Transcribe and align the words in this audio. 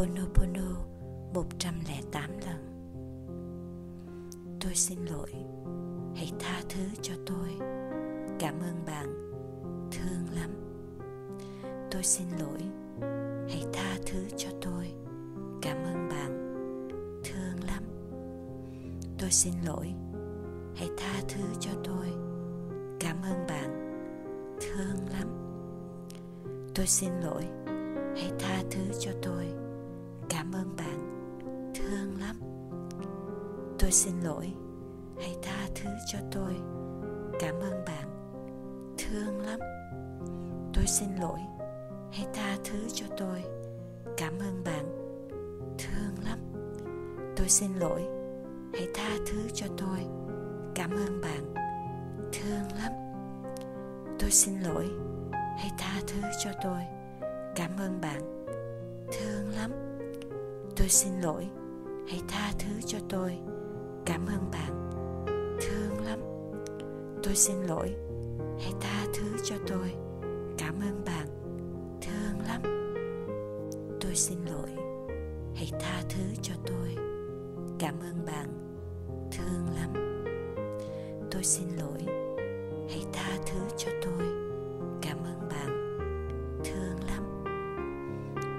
Ho'oponopono 0.00 0.84
108 1.34 2.30
lần. 2.46 2.58
Tôi 4.60 4.74
xin 4.74 4.98
lỗi. 5.04 5.32
Hãy 6.16 6.32
tha 6.40 6.62
thứ 6.68 6.80
cho 7.02 7.14
tôi. 7.26 7.48
Cảm 8.38 8.54
ơn 8.60 8.84
bạn. 8.86 9.30
Thương 9.92 10.34
lắm. 10.34 10.50
Tôi 11.90 12.02
xin 12.02 12.26
lỗi. 12.38 12.60
Hãy 13.48 13.64
tha 13.72 13.96
thứ 14.06 14.24
cho 14.36 14.48
tôi. 14.60 14.92
Cảm 15.62 15.76
ơn 15.76 16.08
bạn. 16.08 16.54
Thương 17.24 17.64
lắm. 17.66 17.82
Tôi 19.18 19.30
xin 19.30 19.54
lỗi. 19.66 19.86
Hãy 20.76 20.88
tha 20.96 21.20
thứ 21.28 21.44
cho 21.60 21.70
tôi. 21.84 22.06
Cảm 23.00 23.16
ơn 23.22 23.46
bạn. 23.48 24.00
Thương 24.60 25.08
lắm. 25.12 25.28
Tôi 26.74 26.86
xin 26.86 27.10
lỗi. 27.24 27.44
Hãy 28.16 28.32
tha 28.38 28.62
thứ 28.70 28.80
cho 28.98 29.10
tôi. 29.22 29.59
Cảm 30.30 30.52
ơn 30.52 30.76
bạn. 30.76 31.26
Thương 31.74 32.20
lắm. 32.20 32.36
Tôi 33.78 33.90
xin 33.90 34.20
lỗi. 34.20 34.52
Hãy 35.16 35.36
tha 35.42 35.66
thứ 35.74 35.90
cho 36.06 36.18
tôi. 36.32 36.54
Cảm 37.40 37.54
ơn 37.54 37.84
bạn. 37.86 38.08
Thương 38.98 39.40
lắm. 39.40 39.60
Tôi 40.74 40.86
xin 40.86 41.08
lỗi. 41.20 41.38
Hãy 42.12 42.26
tha 42.34 42.56
thứ 42.64 42.78
cho 42.94 43.06
tôi. 43.18 43.44
Cảm 44.16 44.38
ơn 44.38 44.64
bạn. 44.64 44.84
Thương 45.78 46.24
lắm. 46.24 46.38
Tôi 47.36 47.48
xin 47.48 47.74
lỗi. 47.74 48.02
Hãy 48.72 48.88
tha 48.94 49.10
thứ 49.26 49.48
cho 49.54 49.66
tôi. 49.78 49.98
Cảm 50.74 50.90
ơn 50.90 51.20
bạn. 51.20 51.54
Thương 52.32 52.78
lắm. 52.78 52.92
Tôi 54.18 54.30
xin 54.30 54.60
lỗi. 54.60 54.90
Hãy 55.32 55.70
tha 55.78 56.00
thứ 56.06 56.20
cho 56.44 56.50
tôi. 56.62 56.80
Cảm 57.54 57.70
ơn 57.78 58.00
bạn. 58.00 58.46
Thương 59.12 59.48
lắm. 59.56 59.89
Tôi 60.80 60.88
xin 60.88 61.20
lỗi. 61.20 61.48
Hãy 62.08 62.20
tha 62.28 62.52
thứ 62.58 62.80
cho 62.86 62.98
tôi. 63.08 63.38
Cảm 64.06 64.26
ơn 64.26 64.50
bạn. 64.52 64.90
Thương 65.60 66.04
lắm. 66.04 66.18
Tôi 67.22 67.34
xin 67.34 67.56
lỗi. 67.62 67.94
Hãy 68.60 68.72
tha 68.80 69.06
thứ 69.14 69.26
cho 69.44 69.56
tôi. 69.66 69.94
Cảm 70.58 70.74
ơn 70.80 71.04
bạn. 71.06 71.26
Thương 72.02 72.46
lắm. 72.46 72.62
Tôi 74.00 74.14
xin 74.14 74.38
lỗi. 74.46 74.70
Hãy 75.54 75.70
tha 75.80 76.02
thứ 76.08 76.22
cho 76.42 76.54
tôi. 76.66 76.96
Cảm 77.78 77.94
ơn 78.00 78.26
bạn. 78.26 78.48
Thương 79.32 79.66
lắm. 79.74 79.92
Tôi 81.30 81.44
xin 81.44 81.68
lỗi. 81.78 82.14
Hãy 82.88 83.04
tha 83.12 83.38
thứ 83.46 83.60
cho 83.76 83.90
tôi. 84.02 84.26
Cảm 85.02 85.18
ơn 85.18 85.48
bạn. 85.48 85.98
Thương 86.64 87.04
lắm. 87.06 87.44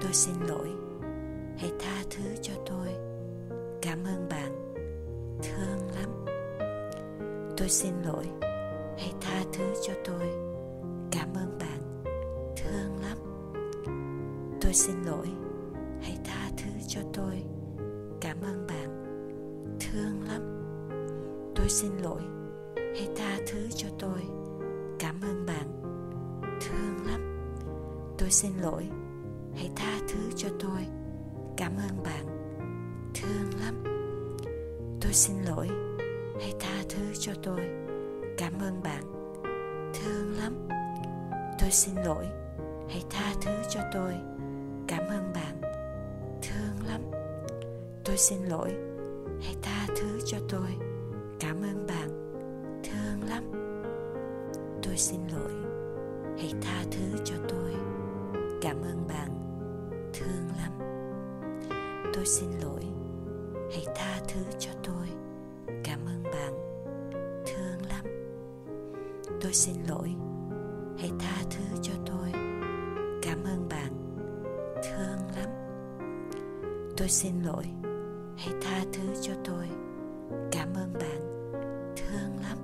Tôi 0.02 0.12
xin 0.12 0.34
lỗi. 0.48 0.81
Xin 7.72 7.94
lỗi. 8.02 8.24
Hãy 8.98 9.12
tha 9.20 9.44
thứ 9.52 9.64
cho 9.82 9.92
tôi. 10.04 10.28
Cảm 11.10 11.28
ơn 11.34 11.58
bạn. 11.58 12.02
Thương 12.56 13.00
lắm. 13.02 13.18
Tôi 14.60 14.72
xin 14.74 14.96
lỗi. 15.06 15.26
Hãy 16.00 16.18
tha 16.24 16.50
thứ 16.56 16.70
cho 16.88 17.00
tôi. 17.12 17.42
Cảm 18.20 18.36
ơn 18.42 18.66
bạn. 18.66 18.88
Thương 19.80 20.22
lắm. 20.28 20.42
Tôi 21.56 21.68
xin 21.68 21.92
lỗi. 22.02 22.20
Hãy 22.76 23.08
tha 23.16 23.38
thứ 23.52 23.68
cho 23.76 23.88
tôi. 23.98 24.20
Cảm 24.98 25.20
ơn 25.22 25.46
bạn. 25.46 25.82
Thương 26.60 27.06
lắm. 27.06 27.20
Tôi 28.18 28.30
xin 28.30 28.52
lỗi. 28.62 28.88
Hãy 29.54 29.70
tha 29.76 29.98
thứ 30.08 30.30
cho 30.36 30.48
tôi. 30.60 30.86
Cảm 31.56 31.72
ơn 31.76 32.02
bạn. 32.04 32.26
Thương 33.14 33.60
lắm. 33.60 33.84
Tôi 35.00 35.12
xin 35.12 35.36
lỗi. 35.42 35.68
Hãy 36.40 36.54
tha 36.60 36.71
cho 37.22 37.32
tôi. 37.42 37.60
Cảm 38.38 38.52
ơn 38.60 38.82
bạn. 38.82 39.02
Thương 39.94 40.36
lắm. 40.38 40.68
Tôi 41.60 41.70
xin 41.70 41.94
lỗi. 41.94 42.26
Hãy 42.88 43.04
tha 43.10 43.32
thứ 43.42 43.50
cho 43.68 43.80
tôi. 43.92 44.14
Cảm 44.88 45.06
ơn 45.08 45.32
bạn. 45.34 45.60
Thương 46.42 46.86
lắm. 46.88 47.00
Tôi 48.04 48.16
xin 48.16 48.38
lỗi. 48.44 48.70
Hãy 49.42 49.56
tha 49.62 49.86
thứ 49.88 50.20
cho 50.26 50.38
tôi. 50.48 50.68
Cảm 51.40 51.56
ơn 51.62 51.86
bạn. 51.86 52.08
Thương 52.84 53.28
lắm. 53.28 53.44
Tôi 54.82 54.96
xin 54.96 55.20
lỗi. 55.32 55.52
Hãy 56.38 56.52
tha 56.62 56.84
thứ 56.90 57.18
cho 57.24 57.34
tôi. 57.48 57.74
Cảm 58.60 58.76
ơn 58.82 59.08
bạn. 59.08 59.30
Thương 60.12 60.48
lắm. 60.58 60.72
Tôi 62.14 62.26
xin 62.26 62.50
lỗi. 62.62 62.81
Tôi 69.52 69.56
xin 69.56 69.76
lỗi. 69.88 70.14
Hãy 70.98 71.10
tha 71.18 71.42
thứ 71.50 71.76
cho 71.82 71.92
tôi. 72.06 72.32
Cảm 73.22 73.44
ơn 73.44 73.68
bạn. 73.68 73.92
Thương 74.82 75.18
lắm. 75.36 75.50
Tôi 76.96 77.08
xin 77.08 77.42
lỗi. 77.42 77.64
Hãy 78.36 78.54
tha 78.62 78.84
thứ 78.92 79.02
cho 79.20 79.32
tôi. 79.44 79.66
Cảm 80.52 80.68
ơn 80.74 80.92
bạn. 80.92 81.20
Thương 81.96 82.40
lắm. 82.42 82.58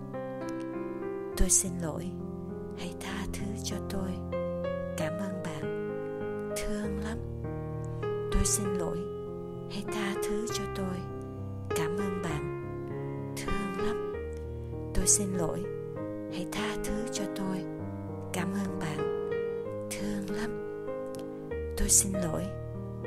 Tôi 1.37 1.48
xin 1.50 1.72
lỗi. 1.82 2.10
Hãy 2.78 2.94
tha 3.00 3.27
thứ 3.32 3.47
cho 3.65 3.77
tôi. 3.91 4.10
Cảm 4.97 5.12
ơn 5.12 5.43
bạn. 5.44 5.62
Thương 6.56 6.98
lắm. 7.04 7.19
Tôi 8.32 8.44
xin 8.44 8.75
lỗi. 8.75 8.98
Hãy 9.71 9.84
tha 9.94 10.15
thứ 10.28 10.47
cho 10.53 10.65
tôi. 10.77 10.97
Cảm 11.77 11.97
ơn 11.97 12.22
bạn. 12.22 12.65
Thương 13.37 13.87
lắm. 13.87 14.12
Tôi 14.94 15.06
xin 15.06 15.32
lỗi. 15.32 15.78
Hãy 16.33 16.47
tha 16.53 16.77
thứ 16.84 17.05
cho 17.12 17.25
tôi. 17.37 17.65
Cảm 18.33 18.53
ơn 18.53 18.78
bạn. 18.78 19.31
Thương 19.91 20.37
lắm. 20.37 20.50
Tôi 21.77 21.89
xin 21.89 22.12
lỗi. 22.12 22.43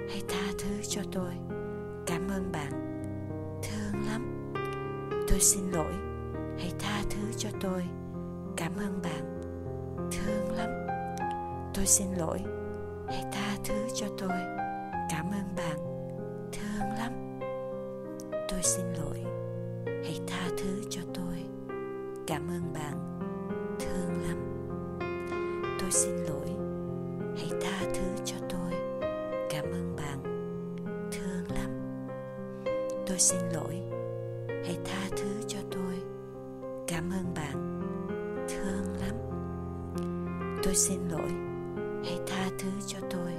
Hãy 0.09 0.21
tha 0.27 0.53
thứ 0.59 0.69
cho 0.87 1.01
tôi. 1.11 1.33
Cảm 2.05 2.27
ơn 2.27 2.51
bạn. 2.51 2.71
Thương 3.63 4.05
lắm. 4.05 4.53
Tôi 5.27 5.39
xin 5.39 5.71
lỗi. 5.71 5.93
Hãy 6.57 6.71
tha 6.79 7.01
thứ 7.09 7.31
cho 7.37 7.49
tôi. 7.61 7.83
Cảm 8.57 8.71
ơn 8.77 9.01
bạn. 9.03 9.41
Thương 10.11 10.57
lắm. 10.57 10.69
Tôi 11.73 11.85
xin 11.85 12.07
lỗi. 12.17 12.39
Hãy 13.07 13.23
tha 13.31 13.57
thứ 13.63 13.87
cho 13.95 14.07
tôi. 14.17 14.37
Cảm 15.09 15.25
ơn 15.25 15.55
bạn. 15.57 15.77
Thương 16.51 16.89
lắm. 16.97 17.39
Tôi 18.49 18.63
xin 18.63 18.85
lỗi. 18.93 19.23
Hãy 19.85 20.19
tha 20.27 20.49
thứ 20.57 20.81
cho 20.89 21.01
tôi. 21.13 21.43
Cảm 22.27 22.47
ơn 22.47 22.73
bạn. 22.73 23.10
Thương 23.81 24.23
lắm. 24.27 24.37
Tôi 25.79 25.91
xin 25.91 26.15
lỗi. 26.15 26.47
Hãy 27.37 27.49
tha 27.61 27.79
thứ 27.93 28.23
cho 28.25 28.35
tôi. 28.49 28.73
Cảm 29.49 29.65
ơn 29.65 29.95
bạn. 29.95 30.23
Thương 31.11 31.57
lắm. 31.57 31.69
Tôi 33.07 33.19
xin 33.19 33.39
lỗi. 33.53 33.81
Hãy 34.47 34.77
tha 34.85 35.07
thứ 35.17 35.41
cho 35.47 35.59
tôi. 35.71 35.95
Cảm 36.87 37.09
ơn 37.09 37.33
bạn. 37.35 37.81
Thương 38.49 38.95
lắm. 39.01 39.15
Tôi 40.63 40.75
xin 40.75 40.99
lỗi. 41.09 41.31
Hãy 42.05 42.19
tha 42.27 42.49
thứ 42.59 42.69
cho 42.87 42.99
tôi. 43.09 43.31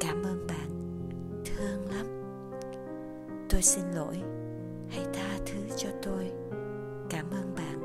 Cảm 0.00 0.22
ơn 0.22 0.46
bạn. 0.46 0.68
Thương 1.44 1.86
lắm. 1.96 2.06
Tôi 3.50 3.62
xin 3.62 3.84
lỗi. 3.94 4.16
Hãy 4.90 5.04
tha 5.14 5.38
thứ 5.46 5.60
cho 5.76 5.88
tôi. 6.02 6.30
Cảm 7.10 7.26
ơn 7.30 7.54
bạn. 7.56 7.80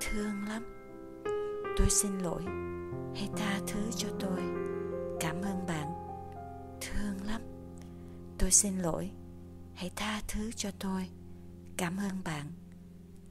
Thương 0.00 0.48
lắm. 0.48 0.62
Tôi 1.76 1.90
xin 1.90 2.18
lỗi. 2.18 2.42
Hãy 3.14 3.28
tha 3.36 3.60
thứ 3.66 3.90
cho 3.96 4.08
tôi. 4.20 4.40
Cảm 5.20 5.42
ơn 5.42 5.66
bạn. 5.66 5.92
Thương 6.80 7.26
lắm. 7.26 7.40
Tôi 8.38 8.50
xin 8.50 8.78
lỗi. 8.78 9.10
Hãy 9.74 9.90
tha 9.96 10.20
thứ 10.28 10.52
cho 10.52 10.70
tôi. 10.78 11.10
Cảm 11.76 11.96
ơn 11.96 12.24
bạn. 12.24 12.46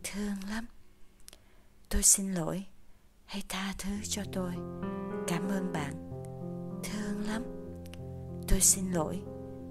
Thương 0.03 0.35
lắm. 0.49 0.65
Tôi 1.89 2.03
xin 2.03 2.33
lỗi. 2.33 2.65
Hãy 3.25 3.43
tha 3.49 3.73
thứ 3.77 3.91
cho 4.03 4.23
tôi. 4.33 4.53
Cảm 5.27 5.47
ơn 5.47 5.73
bạn. 5.73 5.93
Thương 6.83 7.27
lắm. 7.27 7.43
Tôi 8.47 8.59
xin 8.61 8.91
lỗi. 8.91 9.21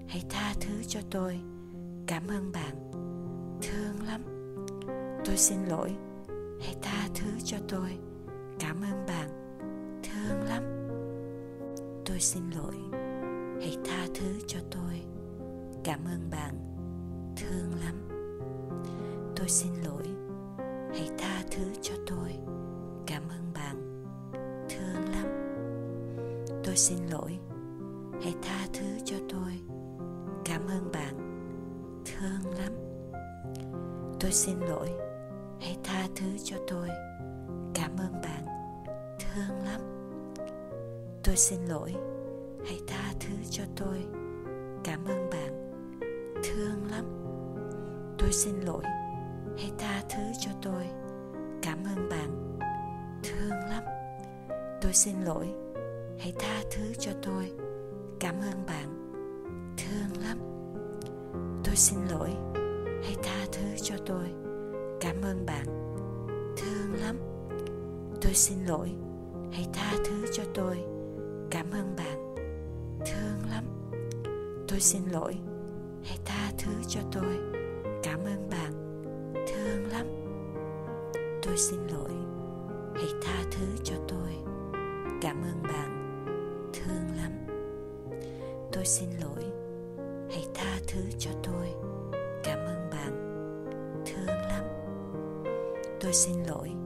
Hãy 0.07 0.23
tha 0.29 0.53
thứ 0.61 0.83
cho 0.87 0.99
tôi. 1.11 1.39
Cảm 2.07 2.27
ơn 2.27 2.51
bạn. 2.51 2.91
Thương 3.61 4.03
lắm. 4.07 4.21
Tôi 5.25 5.37
xin 5.37 5.65
lỗi. 5.65 5.95
Hãy 6.61 6.75
tha 6.81 7.09
thứ 7.15 7.27
cho 7.43 7.57
tôi. 7.69 7.97
Cảm 8.59 8.81
ơn 8.81 9.05
bạn. 9.07 9.29
Thương 10.03 10.43
lắm. 10.49 10.63
Tôi 12.05 12.19
xin 12.19 12.43
lỗi. 12.55 12.75
Hãy 13.61 13.77
tha 13.85 14.07
thứ 14.15 14.39
cho 14.47 14.59
tôi. 14.71 15.01
Cảm 15.83 15.99
ơn 16.05 16.29
bạn. 16.31 16.55
Thương 17.35 17.71
lắm. 17.85 17.95
Tôi 19.35 19.49
xin 19.49 19.71
lỗi. 19.85 20.07
Hãy 20.89 21.09
tha 21.17 21.43
thứ 21.51 21.63
cho 21.81 21.93
tôi. 22.07 22.31
Cảm 23.07 23.23
ơn 23.29 23.53
bạn. 23.53 24.03
Thương 24.69 25.09
lắm. 25.11 25.27
Tôi 26.63 26.75
xin 26.75 26.97
lỗi. 27.11 27.39
Hãy 28.23 28.35
tha 28.41 28.67
thứ 28.73 28.85
cho 29.05 29.15
tôi. 29.29 29.59
Cảm 30.45 30.61
ơn 30.67 30.91
bạn. 30.93 31.15
Thương 32.05 32.53
lắm. 32.59 32.73
Tôi 34.19 34.31
xin 34.31 34.59
lỗi. 34.59 34.89
Hãy 35.61 35.77
tha 35.83 36.07
thứ 36.15 36.25
cho 36.43 36.57
tôi 36.67 36.89
cảm 37.75 37.91
ơn 37.97 38.21
bạn. 38.21 38.45
Thương 39.19 39.65
lắm. 39.65 39.81
Tôi 41.23 41.35
xin 41.35 41.59
lỗi. 41.65 41.93
Hãy 42.65 42.79
tha 42.87 43.13
thứ 43.19 43.35
cho 43.49 43.63
tôi. 43.75 44.05
Cảm 44.83 45.05
ơn 45.05 45.29
bạn. 45.29 45.71
Thương 46.43 46.91
lắm. 46.91 47.05
Tôi 48.17 48.31
xin 48.31 48.55
lỗi. 48.61 48.83
Hãy 49.57 49.71
tha 49.77 50.01
thứ 50.09 50.23
cho 50.39 50.51
tôi. 50.61 50.83
Cảm 51.61 51.79
ơn 51.95 52.09
bạn. 52.09 52.57
Thương 53.23 53.59
lắm. 53.69 53.83
Tôi 54.81 54.93
xin 54.93 55.21
lỗi. 55.21 55.47
Hãy 56.19 56.33
tha 56.39 56.61
thứ 56.71 56.93
cho 56.99 57.11
tôi. 57.21 57.51
Cảm 58.19 58.35
ơn 58.35 58.65
bạn. 58.67 59.11
Thương 59.77 60.23
lắm. 60.23 60.37
Tôi 61.63 61.75
xin 61.75 61.99
lỗi. 62.11 62.29
Hãy 63.03 63.15
tha 63.23 63.45
thứ 63.51 63.67
cho 63.81 63.95
tôi. 64.05 64.25
Cảm 65.01 65.21
ơn 65.21 65.45
bạn. 65.45 65.65
Thương 66.57 66.93
lắm 67.01 67.34
tôi 68.25 68.33
xin 68.33 68.65
lỗi. 68.65 68.91
Hãy 69.51 69.67
tha 69.73 69.93
thứ 70.05 70.25
cho 70.31 70.43
tôi. 70.53 70.77
Cảm 71.51 71.71
ơn 71.71 71.95
bạn. 71.97 72.35
Thương 73.05 73.49
lắm. 73.49 73.63
Tôi 74.67 74.79
xin 74.79 75.01
lỗi. 75.11 75.35
Hãy 76.03 76.17
tha 76.25 76.51
thứ 76.57 76.71
cho 76.87 77.01
tôi. 77.11 77.37
Cảm 78.03 78.19
ơn 78.19 78.49
bạn. 78.49 78.73
Thương 79.33 79.91
lắm. 79.91 80.05
Tôi 81.43 81.57
xin 81.57 81.79
lỗi. 81.87 82.11
Hãy 82.95 83.09
tha 83.21 83.43
thứ 83.51 83.65
cho 83.83 83.95
tôi. 84.07 84.31
Cảm 85.21 85.41
ơn 85.41 85.63
bạn. 85.63 86.21
Thương 86.73 87.17
lắm. 87.17 87.31
Tôi 88.71 88.85
xin 88.85 89.09
lỗi. 89.21 89.43
Hãy 90.31 90.45
tha 90.53 90.79
thứ 90.87 91.01
cho 91.19 91.31
tôi. 91.43 91.67
Cảm 92.43 92.59
ơn 92.59 92.89
bạn. 92.91 93.13
Thương 94.05 94.27
lắm. 94.27 94.63
Tôi 95.99 96.13
xin 96.13 96.43
lỗi. 96.43 96.84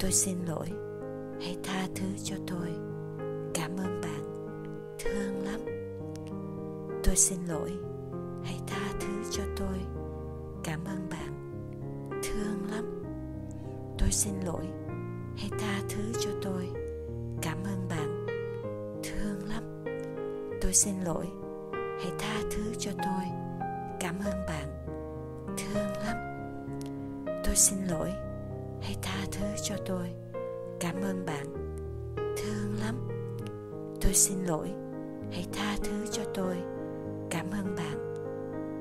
Tôi 0.00 0.12
xin 0.12 0.38
lỗi. 0.46 0.68
Hãy 1.40 1.56
tha 1.64 1.86
thứ 1.94 2.06
cho 2.24 2.36
tôi. 2.46 2.68
Cảm 3.54 3.76
ơn 3.76 4.00
bạn. 4.00 4.22
Thương 4.98 5.44
lắm. 5.44 5.60
Tôi 7.04 7.16
xin 7.16 7.38
lỗi. 7.48 7.72
Hãy 8.44 8.60
tha 8.66 8.92
thứ 9.00 9.30
cho 9.30 9.42
tôi. 9.56 9.78
Cảm 10.64 10.84
ơn 10.84 11.08
bạn. 11.10 11.60
Thương 12.10 12.70
lắm. 12.70 13.04
Tôi 13.98 14.10
xin 14.10 14.34
lỗi. 14.46 14.64
Hãy 15.36 15.50
tha 15.60 15.82
thứ 15.88 16.12
cho 16.20 16.30
tôi. 16.42 16.68
Cảm 17.42 17.58
ơn 17.64 17.88
bạn. 17.88 18.26
Thương 19.02 19.48
lắm. 19.48 19.84
Tôi 20.62 20.72
xin 20.72 20.94
lỗi. 21.04 21.26
Hãy 21.72 22.12
tha 22.18 22.40
thứ 22.50 22.74
cho 22.78 22.90
tôi. 22.98 23.24
Cảm 24.00 24.18
ơn 24.24 24.46
bạn. 24.48 24.86
Thương 25.56 25.92
lắm. 26.04 26.16
Tôi 27.44 27.56
xin 27.56 27.78
lỗi 27.90 28.27
hãy 28.88 28.96
tha 29.02 29.26
thứ 29.32 29.46
cho 29.62 29.74
tôi. 29.86 30.10
Cảm 30.80 30.94
ơn 31.02 31.26
bạn. 31.26 31.46
Thương 32.16 32.80
lắm. 32.80 33.08
Tôi 34.00 34.14
xin 34.14 34.44
lỗi. 34.44 34.68
Hãy 35.32 35.46
tha 35.52 35.76
thứ 35.84 36.06
cho 36.12 36.22
tôi. 36.34 36.56
Cảm 37.30 37.46
ơn 37.50 37.76
bạn. 37.76 38.14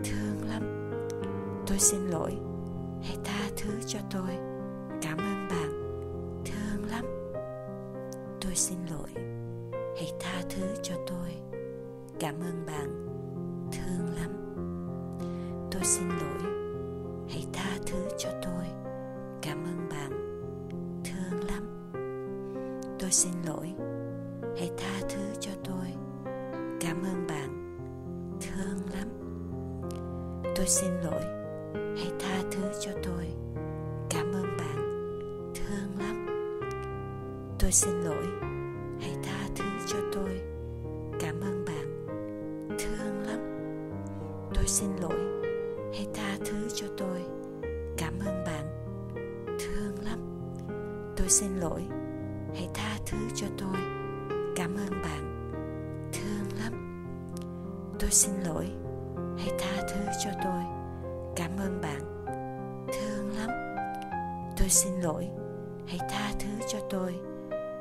Thương 0.03 0.49
lắm. 0.49 0.91
Tôi 1.67 1.79
xin 1.79 1.99
lỗi. 2.07 2.31
Hãy 3.03 3.17
tha 3.23 3.49
thứ 3.57 3.69
cho 3.87 3.99
tôi. 4.11 4.29
Cảm 5.01 5.17
ơn 5.17 5.47
bạn. 5.49 5.71
Thương 6.45 6.91
lắm. 6.91 7.05
Tôi 8.41 8.55
xin 8.55 8.77
lỗi. 8.91 9.09
Hãy 9.97 10.13
tha 10.19 10.41
thứ 10.49 10.67
cho 10.83 10.95
tôi. 11.07 11.29
Cảm 12.19 12.35
ơn 12.35 12.65
bạn. 12.67 13.07
Thương 13.71 14.15
lắm. 14.15 14.31
Tôi 15.71 15.81
xin 15.83 16.09
lỗi. 16.09 16.46
Xin 30.67 30.91
lỗi. 31.03 31.21
Hãy 31.73 32.11
tha 32.19 32.43
thứ 32.51 32.61
cho 32.79 32.91
tôi. 33.03 33.25
Cảm 34.09 34.33
ơn 34.33 34.57
bạn. 34.57 34.77
Thương 35.55 35.99
lắm. 35.99 36.25
Tôi 37.59 37.71
xin 37.71 38.01
lỗi. 38.01 38.25
Hãy 39.01 39.15
tha 39.23 39.47
thứ 39.55 39.65
cho 39.87 39.97
tôi. 40.13 40.41
Cảm 41.19 41.41
ơn 41.41 41.65
bạn. 41.65 42.05
Thương 42.79 43.21
lắm. 43.27 43.39
Tôi 44.53 44.67
xin 44.67 44.89
lỗi. 45.01 45.19
Hãy 45.93 46.07
tha 46.13 46.37
thứ 46.45 46.67
cho 46.73 46.87
tôi. 46.97 47.21
Cảm 47.97 48.13
ơn 48.25 48.43
bạn. 48.45 48.65
Thương 49.59 50.05
lắm. 50.05 50.19
Tôi 51.17 51.29
xin 51.29 51.57
lỗi. 51.57 51.81
Hãy 52.55 52.69
tha 52.73 52.97
thứ 53.05 53.17
cho 53.35 53.47
tôi. 53.57 53.77
Cảm 54.55 54.75
ơn 54.75 55.01
bạn. 55.03 55.51
Thương 56.13 56.59
lắm. 56.59 56.73
Tôi 57.99 58.09
xin 58.11 58.33
lỗi 58.45 58.86
hãy 59.47 59.59
tha 59.59 59.81
thứ 59.87 60.11
cho 60.23 60.29
tôi. 60.43 60.63
Cảm 61.35 61.51
ơn 61.57 61.81
bạn. 61.81 62.01
Thương 62.87 63.37
lắm. 63.37 63.49
Tôi 64.57 64.69
xin 64.69 64.93
lỗi. 65.01 65.27
Hãy 65.87 65.99
tha 66.09 66.31
thứ 66.39 66.49
cho 66.67 66.79
tôi. 66.89 67.15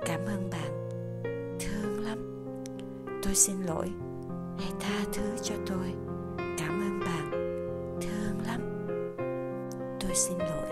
Cảm 0.06 0.20
ơn 0.26 0.50
bạn. 0.50 0.88
Thương 1.60 2.04
lắm. 2.04 2.18
Tôi 3.22 3.34
xin 3.34 3.56
lỗi. 3.62 3.90
Hãy 4.58 4.72
tha 4.80 5.04
thứ 5.12 5.22
cho 5.42 5.54
tôi. 5.66 5.94
Cảm 6.58 6.80
ơn 6.80 7.00
bạn. 7.00 7.30
Thương 8.00 8.46
lắm. 8.46 8.60
Tôi 10.00 10.14
xin 10.14 10.38
lỗi. 10.38 10.68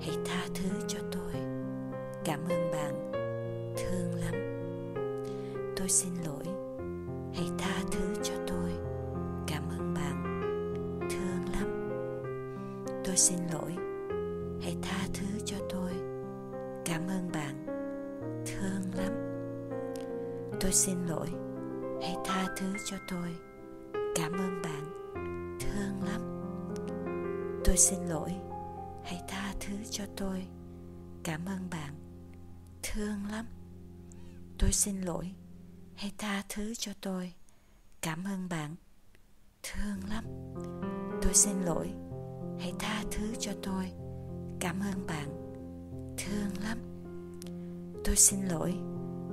Hãy 0.00 0.16
tha 0.24 0.46
thứ 0.54 0.68
cho 0.88 0.98
tôi. 1.12 1.42
Cảm 2.24 2.40
ơn 2.48 2.70
bạn. 2.72 3.12
Thương 3.76 4.14
lắm. 4.14 4.34
Tôi 5.76 5.88
xin 5.88 6.12
lỗi. 6.26 6.51
Tôi 20.72 20.76
xin 20.78 21.06
lỗi. 21.06 21.28
Hãy 22.02 22.16
tha 22.24 22.54
thứ 22.56 22.76
cho 22.84 22.96
tôi. 23.08 23.36
Cảm 24.14 24.32
ơn 24.32 24.62
bạn. 24.62 24.84
Thương 25.60 26.02
lắm. 26.02 26.20
Tôi 27.64 27.76
xin 27.76 27.98
lỗi. 28.08 28.34
Hãy 29.04 29.22
tha 29.28 29.54
thứ 29.60 29.72
cho 29.90 30.04
tôi. 30.16 30.46
Cảm 31.24 31.44
ơn 31.46 31.70
bạn. 31.70 31.94
Thương 32.82 33.26
lắm. 33.30 33.46
Tôi 34.58 34.72
xin 34.72 35.00
lỗi. 35.00 35.34
Hãy 35.94 36.12
tha 36.18 36.42
thứ 36.48 36.74
cho 36.74 36.92
tôi. 37.00 37.32
Cảm 38.02 38.24
ơn 38.24 38.48
bạn. 38.48 38.76
Thương 39.62 40.00
lắm. 40.10 40.24
Tôi 41.22 41.34
xin 41.34 41.62
lỗi. 41.62 41.92
Hãy 42.60 42.72
tha 42.78 43.04
thứ 43.10 43.34
cho 43.38 43.52
tôi. 43.62 43.92
Cảm 44.60 44.80
ơn 44.80 45.06
bạn. 45.06 45.28
Thương 46.18 46.64
lắm. 46.64 46.78
Tôi 48.04 48.16
xin 48.16 48.40
lỗi 48.40 48.74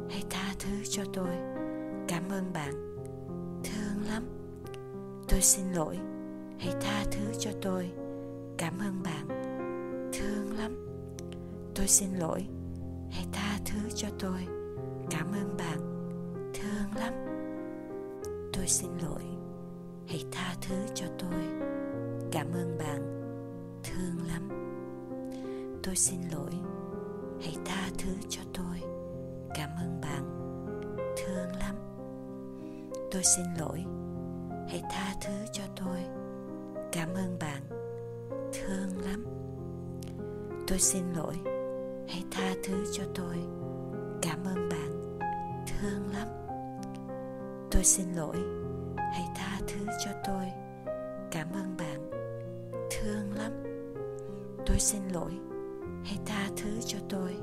hãy 0.10 0.24
tha 0.30 0.54
thứ 0.60 0.84
cho 0.90 1.04
tôi. 1.14 1.30
Cảm 2.08 2.30
ơn 2.30 2.54
bạn. 2.54 2.74
Thương 3.64 4.08
lắm. 4.08 4.24
Tôi 5.28 5.42
xin 5.42 5.72
lỗi. 5.72 5.98
Hãy 6.60 6.74
tha 6.82 7.04
thứ 7.12 7.34
cho 7.40 7.52
tôi. 7.62 7.92
Cảm 8.58 8.80
ơn 8.80 9.04
bạn. 9.04 9.28
Thương 10.14 10.58
lắm. 10.58 10.76
Tôi 11.76 11.88
xin 11.88 12.10
lỗi. 12.14 12.46
Hãy 13.12 13.26
tha 13.32 13.60
thứ 13.66 13.90
cho 13.96 14.08
tôi. 14.20 14.48
Cảm 15.10 15.28
ơn 15.32 15.58
bạn. 15.58 15.80
Thương 16.54 16.96
lắm. 16.96 17.14
Tôi 18.54 18.68
xin 18.68 18.90
lỗi. 19.02 19.24
Hãy 20.08 20.26
tha 20.32 20.56
thứ 20.62 20.76
cho 20.96 21.06
tôi. 21.20 21.70
Cảm 22.32 22.48
ơn 22.54 22.78
bạn. 22.78 23.02
Thương 23.84 24.28
lắm. 24.28 24.50
Tôi 25.84 25.96
xin 25.96 26.20
lỗi. 26.32 26.52
Hãy 27.42 27.58
tha 27.66 27.90
thứ 27.98 28.12
cho 28.30 28.42
tôi 28.54 28.99
cảm 29.54 29.70
ơn 29.78 30.02
bạn. 30.02 30.24
Thương 31.18 31.52
lắm. 31.60 31.76
Tôi 33.12 33.24
xin 33.24 33.46
lỗi. 33.60 33.86
Hãy 34.70 34.84
tha 34.92 35.14
thứ 35.22 35.34
cho 35.52 35.64
tôi. 35.76 36.00
Cảm 36.92 37.10
ơn 37.14 37.38
bạn. 37.40 37.62
Thương 38.54 39.02
lắm. 39.06 39.26
Tôi 40.68 40.80
xin 40.80 41.04
lỗi. 41.14 41.36
Hãy 42.08 42.24
tha 42.32 42.54
thứ 42.64 42.84
cho 42.94 43.04
tôi. 43.16 43.36
Cảm 44.22 44.44
ơn 44.46 44.70
bạn. 44.70 45.18
Thương 45.68 46.14
lắm. 46.14 46.28
Tôi 47.72 47.84
xin 47.84 48.14
lỗi. 48.16 48.38
Hãy 48.98 49.28
tha 49.36 49.60
thứ 49.68 49.86
cho 50.06 50.12
tôi. 50.28 50.46
Cảm 51.32 51.48
ơn 51.54 51.78
bạn. 51.78 52.10
Thương 52.92 53.34
lắm. 53.38 53.52
Tôi 54.66 54.80
xin 54.80 55.02
lỗi. 55.14 55.32
Hãy 56.06 56.20
tha 56.26 56.50
thứ 56.58 56.70
cho 56.86 56.98
tôi. 57.10 57.36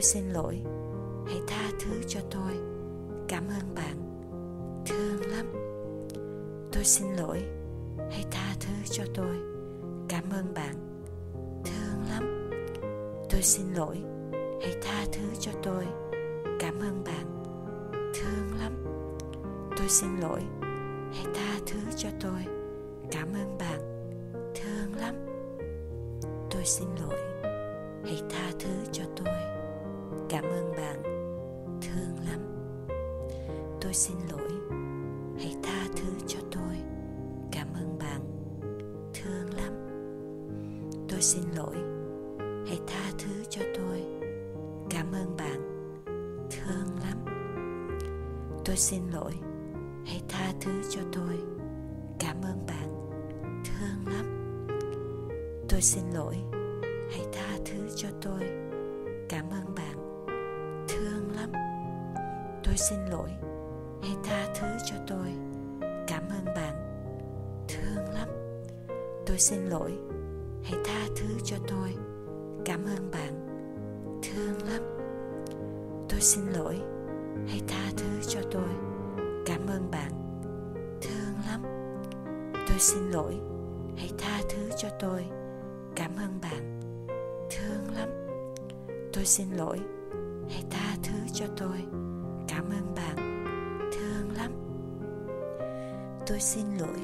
Tôi 0.00 0.04
xin 0.04 0.30
lỗi. 0.30 0.60
Hãy 1.26 1.40
tha 1.46 1.70
thứ 1.80 2.02
cho 2.06 2.20
tôi. 2.30 2.52
Cảm 3.28 3.44
ơn 3.48 3.74
bạn. 3.74 3.96
Thương 4.86 5.30
lắm. 5.30 5.46
Tôi 6.72 6.84
xin 6.84 7.06
lỗi. 7.12 7.42
Hãy 8.10 8.24
tha 8.30 8.54
thứ 8.60 8.72
cho 8.90 9.04
tôi. 9.14 9.36
Cảm 10.08 10.24
ơn 10.30 10.54
bạn. 10.54 10.74
Thương 11.64 12.08
lắm. 12.10 12.50
Tôi 13.30 13.42
xin 13.42 13.66
lỗi. 13.74 13.96
Hãy 14.62 14.76
tha 14.82 15.04
thứ 15.12 15.22
cho 15.40 15.52
tôi. 15.62 15.84
Cảm 16.60 16.74
ơn 16.80 17.04
bạn. 17.04 17.44
Thương 17.92 18.58
lắm. 18.60 18.84
Tôi 19.76 19.88
xin 19.88 20.20
lỗi. 20.20 20.40
Hãy 21.12 21.26
tha 21.34 21.58
thứ 21.66 21.78
cho 21.96 22.08
tôi. 22.20 22.44
Cảm 23.10 23.28
ơn 23.34 23.58
bạn. 23.58 23.80
Thương 24.54 24.94
lắm. 25.00 25.14
Tôi 26.50 26.64
xin 26.64 26.88
lỗi. 27.00 27.18
Hãy 28.04 28.22
tha 28.30 28.50
thứ 28.58 28.70
cho 28.92 29.04
tôi 29.16 29.59
cảm 30.30 30.44
ơn 30.44 30.72
bạn. 30.76 31.02
Thương 31.82 32.16
lắm. 32.26 32.40
Tôi 33.80 33.94
xin 33.94 34.16
lỗi. 34.30 34.50
Hãy 35.38 35.56
tha 35.62 35.88
thứ 35.96 36.12
cho 36.26 36.38
tôi. 36.50 36.76
Cảm 37.52 37.68
ơn 37.74 37.98
bạn. 37.98 38.20
Thương 39.14 39.54
lắm. 39.56 39.72
Tôi 41.08 41.22
xin 41.22 41.42
lỗi. 41.56 41.74
Hãy 42.68 42.80
tha 42.86 43.10
thứ 43.18 43.44
cho 43.50 43.62
tôi. 43.74 44.04
Cảm 44.90 45.12
ơn 45.12 45.36
bạn. 45.36 45.60
Thương 46.50 46.98
lắm. 47.02 47.18
Tôi 48.64 48.76
xin 48.76 49.02
lỗi. 49.12 49.32
Hãy 50.06 50.22
tha 50.28 50.52
thứ 50.60 50.70
cho 50.90 51.00
tôi. 51.12 51.36
Cảm 52.18 52.36
ơn 52.42 52.66
bạn. 52.66 53.10
Thương 53.64 54.14
lắm. 54.14 54.26
Tôi 55.68 55.80
xin 55.80 56.04
lỗi. 56.14 56.36
Hãy 57.10 57.26
tha 57.32 57.58
thứ 57.64 57.88
cho 57.96 58.08
tôi. 58.22 58.40
Cảm 59.28 59.44
ơn 59.50 59.74
bạn 59.74 59.99
tôi 62.70 62.76
xin 62.76 63.06
lỗi. 63.06 63.30
Hãy 64.02 64.16
tha 64.24 64.54
thứ 64.60 64.66
cho 64.84 64.96
tôi. 65.06 65.32
Cảm 66.06 66.22
ơn 66.28 66.44
bạn. 66.44 66.74
Thương 67.68 68.14
lắm. 68.14 68.28
Tôi 69.26 69.38
xin 69.38 69.66
lỗi. 69.66 69.92
Hãy 70.62 70.78
tha 70.84 71.06
thứ 71.16 71.26
cho 71.44 71.56
tôi. 71.68 71.94
Cảm 72.64 72.84
ơn 72.84 73.10
bạn. 73.10 73.48
Thương 74.22 74.68
lắm. 74.68 74.82
Tôi 76.08 76.20
xin 76.20 76.46
lỗi. 76.46 76.80
Hãy 77.48 77.60
tha 77.68 77.90
thứ 77.96 78.20
cho 78.28 78.40
tôi. 78.50 78.68
Cảm 79.46 79.66
ơn 79.66 79.90
bạn. 79.90 80.12
Thương 81.02 81.34
lắm. 81.46 81.62
Tôi 82.68 82.78
xin 82.78 83.10
lỗi. 83.10 83.34
Hãy 83.96 84.10
tha 84.18 84.40
thứ 84.50 84.70
cho 84.76 84.88
tôi. 85.00 85.24
Cảm 85.96 86.10
ơn 86.16 86.40
bạn. 86.42 86.80
Thương 87.50 87.94
lắm. 87.96 88.08
Tôi 89.12 89.24
xin 89.24 89.50
lỗi. 89.50 89.78
Hãy 90.50 90.64
tha 90.70 90.96
thứ 91.02 91.18
cho 91.34 91.46
tôi 91.56 91.99
cảm 92.50 92.64
ơn 92.64 92.94
bạn. 92.94 93.44
Thương 93.92 94.36
lắm. 94.36 94.50
Tôi 96.26 96.40
xin 96.40 96.66
lỗi. 96.78 97.00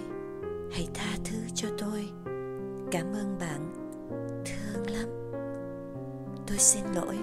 Hãy 0.72 0.88
tha 0.94 1.16
thứ 1.24 1.36
cho 1.54 1.68
tôi. 1.78 2.08
Cảm 2.90 3.12
ơn 3.12 3.38
bạn. 3.40 3.72
Thương 4.44 4.90
lắm. 4.90 5.08
Tôi 6.46 6.58
xin 6.58 6.84
lỗi. 6.94 7.18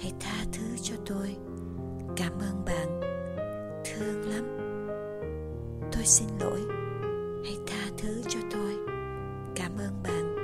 Hãy 0.00 0.12
tha 0.20 0.44
thứ 0.52 0.76
cho 0.82 0.94
tôi. 1.06 1.36
Cảm 2.16 2.32
ơn 2.32 2.64
bạn. 2.66 3.00
Thương 3.84 4.28
lắm. 4.28 4.44
Tôi 5.92 6.04
xin 6.04 6.28
lỗi. 6.40 6.60
Hãy 7.44 7.58
tha 7.66 7.90
thứ 7.98 8.22
cho 8.28 8.40
tôi. 8.52 8.76
Cảm 9.54 9.72
ơn 9.78 10.02
bạn. 10.02 10.36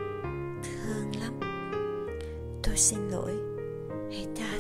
Thương 0.62 1.20
lắm. 1.20 1.40
Tôi 2.62 2.76
xin 2.76 2.98
lỗi. 3.10 3.32
Hãy 4.10 4.26
tha 4.36 4.55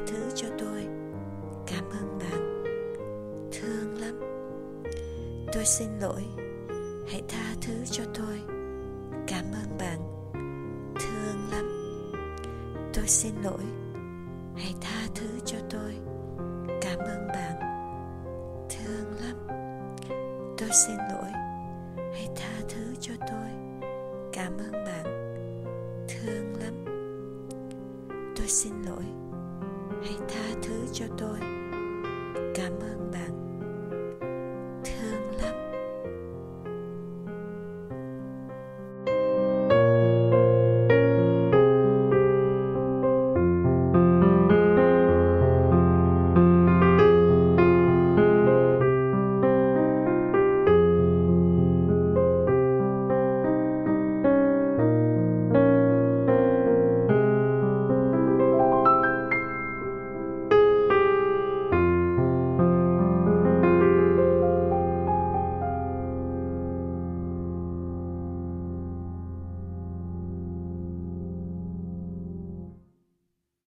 tôi 5.56 5.64
xin 5.64 5.88
lỗi. 6.00 6.22
Hãy 7.08 7.22
tha 7.28 7.54
thứ 7.60 7.72
cho 7.90 8.04
tôi. 8.14 8.40
Cảm 9.26 9.44
ơn 9.52 9.78
bạn. 9.78 9.98
Thương 10.94 11.50
lắm. 11.52 11.66
Tôi 12.94 13.06
xin 13.06 13.34
lỗi. 13.44 13.62
Hãy 14.56 14.74
tha 14.80 15.06
thứ 15.14 15.26
cho 15.44 15.58
tôi. 15.70 15.96
Cảm 16.80 16.98
ơn 16.98 17.28
bạn. 17.28 17.56
Thương 18.70 19.14
lắm. 19.20 19.36
Tôi 20.58 20.68
xin 20.70 20.96
lỗi. 20.96 21.30
Hãy 21.96 22.28
tha 22.36 22.60
thứ 22.68 22.94
cho 23.00 23.14
tôi. 23.20 23.48
Cảm 24.32 24.52
ơn 24.58 24.72
bạn. 24.72 25.04
Thương 26.08 26.56
lắm. 26.60 26.84
Tôi 28.36 28.46
xin 28.46 28.72
lỗi. 28.86 29.04
Hãy 30.02 30.18
tha 30.28 30.60
thứ 30.62 30.86
cho 30.92 31.04
tôi. 31.18 31.38
Cảm 32.54 32.72
ơn 32.80 33.10
bạn. 33.12 33.35